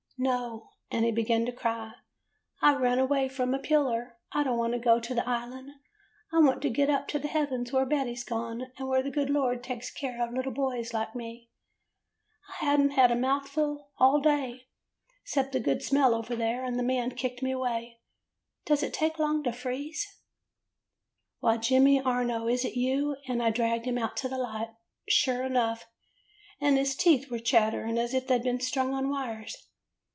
"'No,' 0.21 0.69
and 0.91 1.03
he 1.03 1.11
began 1.11 1.47
to 1.47 1.51
cry. 1.51 1.93
'I 2.61 2.75
run 2.75 2.99
away 2.99 3.27
from 3.27 3.55
a 3.55 3.57
peeler. 3.57 4.17
I 4.31 4.43
don't 4.43 4.59
want 4.59 4.73
to 4.73 4.77
go 4.79 4.99
to 4.99 5.15
the 5.15 5.27
Island. 5.27 5.71
I 6.31 6.37
want 6.37 6.61
to 6.61 6.69
get 6.69 6.91
up 6.91 7.07
to 7.07 7.17
the 7.17 7.27
heaven 7.27 7.65
where 7.71 7.87
Betty 7.87 8.13
's 8.15 8.23
gone, 8.23 8.71
and 8.77 8.87
where 8.87 9.01
the 9.01 9.09
good 9.09 9.31
Lord 9.31 9.63
takes 9.63 9.89
care 9.89 10.23
of 10.23 10.31
little 10.31 10.51
boys 10.51 10.93
like 10.93 11.15
me. 11.15 11.49
I 12.49 12.65
have 12.65 12.79
n't 12.79 12.93
had 12.93 13.09
a 13.09 13.15
mouthful 13.15 13.89
all 13.97 14.19
day 14.21 14.67
'cept 15.25 15.53
the 15.53 15.59
good 15.59 15.81
smell 15.81 16.13
over 16.13 16.35
there, 16.35 16.63
and 16.65 16.77
the 16.77 16.83
man 16.83 17.13
kicked 17.15 17.41
me 17.41 17.49
away. 17.51 17.97
Does 18.63 18.83
it 18.83 18.93
take 18.93 19.17
long 19.17 19.41
to 19.41 19.51
freeze?' 19.51 20.19
"'Why, 21.39 21.57
Jemmy 21.57 21.99
Arno, 21.99 22.47
is 22.47 22.63
it 22.63 22.75
you?' 22.75 23.15
and 23.27 23.41
I 23.41 23.49
dragged 23.49 23.85
him 23.85 23.97
out 23.97 24.17
to 24.17 24.29
the 24.29 24.37
light. 24.37 24.69
Sure 25.09 25.43
enough! 25.43 25.79
[59] 25.89 25.89
AN 25.89 25.97
EASTER 25.97 26.59
LILY 26.59 26.67
And 26.69 26.77
his 26.77 26.95
teeth 26.95 27.31
were 27.31 27.39
chattering 27.39 27.97
as 27.97 28.13
if 28.13 28.27
they 28.27 28.37
'd 28.37 28.43
been 28.43 28.59
strung 28.59 28.93
on 28.93 29.09
wires. 29.09 29.65